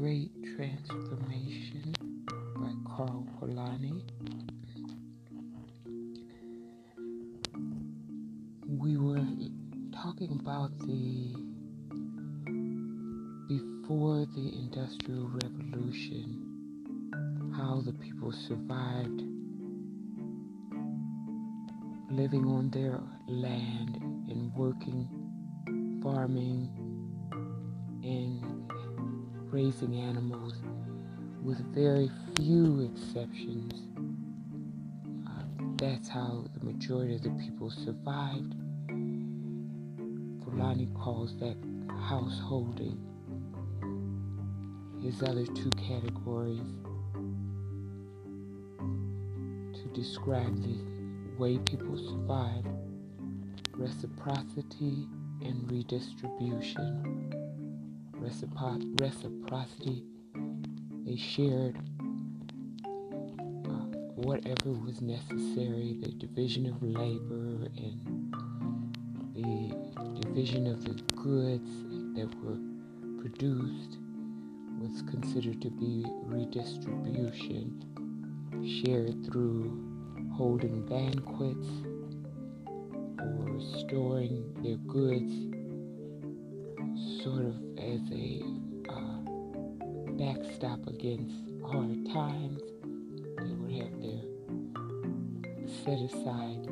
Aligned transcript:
Great 0.00 0.32
Transformation 0.56 1.92
by 2.56 2.72
Karl 2.88 3.26
Polanyi. 3.38 4.00
We 8.66 8.96
were 8.96 9.26
talking 9.92 10.40
about 10.40 10.70
the 10.78 11.34
before 13.46 14.24
the 14.34 14.58
Industrial 14.60 15.28
Revolution, 15.34 17.52
how 17.54 17.82
the 17.82 17.92
people 17.92 18.32
survived 18.32 19.22
living 22.10 22.46
on 22.46 22.70
their 22.70 22.98
land 23.28 23.98
and 24.30 24.50
working, 24.54 25.06
farming, 26.02 26.79
raising 29.50 29.96
animals 29.96 30.54
with 31.42 31.58
very 31.74 32.10
few 32.36 32.90
exceptions. 32.92 33.72
Uh, 35.26 35.42
that's 35.76 36.08
how 36.08 36.44
the 36.58 36.64
majority 36.64 37.16
of 37.16 37.22
the 37.22 37.30
people 37.30 37.70
survived. 37.70 38.54
Polanyi 40.44 40.94
calls 40.94 41.36
that 41.38 41.56
householding. 42.08 42.98
His 45.02 45.22
other 45.22 45.46
two 45.46 45.70
categories 45.70 46.60
to 49.74 49.88
describe 49.94 50.62
the 50.62 50.78
way 51.38 51.58
people 51.58 51.96
survived 51.96 52.68
reciprocity 53.74 55.08
and 55.42 55.70
redistribution. 55.72 57.39
Recipro- 58.20 59.00
reciprocity 59.00 60.04
they 61.10 61.16
shared 61.16 61.76
uh, 63.64 63.86
whatever 64.14 64.70
was 64.70 65.00
necessary, 65.00 65.96
the 66.00 66.12
division 66.12 66.66
of 66.66 66.80
labor 66.82 67.66
and 67.76 68.32
the 69.34 70.20
division 70.20 70.66
of 70.66 70.84
the 70.84 71.02
goods 71.14 71.70
that 72.14 72.28
were 72.44 72.58
produced 73.20 73.98
was 74.78 75.02
considered 75.10 75.60
to 75.62 75.70
be 75.70 76.04
redistribution, 76.26 77.82
shared 78.84 79.24
through 79.26 79.82
holding 80.36 80.86
banquets 80.86 81.68
or 83.18 83.60
storing 83.80 84.54
their 84.62 84.76
goods 84.76 85.32
sort 87.22 87.44
of 87.44 87.56
as 87.78 88.00
a 88.12 88.42
uh, 88.88 89.20
backstop 90.18 90.86
against 90.86 91.34
hard 91.62 92.06
times. 92.12 92.60
They 93.38 93.54
would 93.54 93.72
have 93.72 94.00
their 94.00 94.30
set 95.84 95.98
aside 95.98 96.68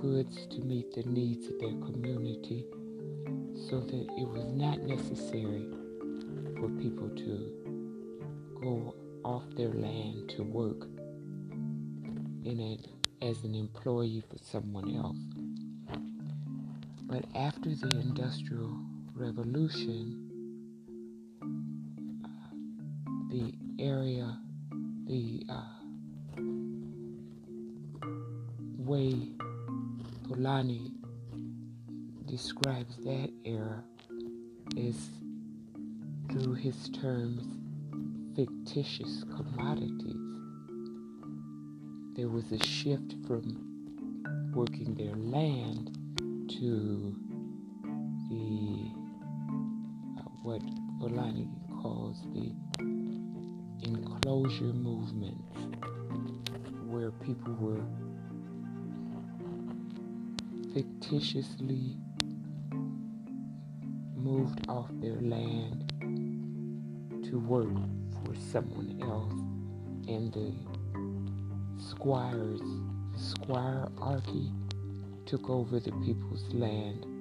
goods 0.00 0.46
to 0.48 0.60
meet 0.62 0.92
the 0.94 1.02
needs 1.04 1.46
of 1.46 1.58
their 1.60 1.78
community 1.86 2.64
so 3.68 3.80
that 3.80 4.06
it 4.18 4.28
was 4.28 4.44
not 4.52 4.80
necessary 4.82 5.66
for 6.58 6.68
people 6.80 7.08
to 7.10 7.62
go 8.60 8.94
off 9.24 9.44
their 9.56 9.72
land 9.72 10.28
to 10.30 10.42
work 10.42 10.88
in 12.44 12.58
it 12.58 12.88
as 13.20 13.44
an 13.44 13.54
employee 13.54 14.22
for 14.28 14.38
someone 14.38 14.96
else. 14.96 15.41
But 17.06 17.24
after 17.34 17.70
the 17.74 18.00
Industrial 18.00 18.76
Revolution, 19.14 20.28
the 23.30 23.52
area, 23.78 24.38
the 25.06 25.44
uh, 25.48 25.82
way 28.78 29.28
Polanyi 30.24 30.92
describes 32.26 32.96
that 33.04 33.30
era 33.44 33.84
is 34.76 35.08
through 36.30 36.54
his 36.54 36.88
terms 36.90 37.42
fictitious 38.34 39.24
commodities. 39.24 40.16
There 42.16 42.28
was 42.28 42.50
a 42.52 42.64
shift 42.64 43.14
from 43.26 44.52
working 44.54 44.94
their 44.94 45.14
land 45.14 45.98
to 46.58 47.14
the 48.28 48.90
uh, 50.18 50.22
what 50.42 50.60
Polanyi 51.00 51.48
calls 51.80 52.22
the 52.34 52.52
enclosure 53.82 54.72
movement, 54.74 55.38
where 56.86 57.10
people 57.10 57.54
were 57.54 57.80
fictitiously 60.74 61.96
moved 64.16 64.60
off 64.68 64.88
their 65.00 65.20
land 65.20 65.88
to 67.24 67.38
work 67.38 67.72
for 68.24 68.34
someone 68.50 68.98
else. 69.02 69.32
And 70.08 70.32
the 70.32 70.52
squires 71.78 72.60
squirearchy 73.16 74.52
took 75.32 75.48
over 75.48 75.80
the 75.80 75.92
people's 76.04 76.44
land 76.52 77.11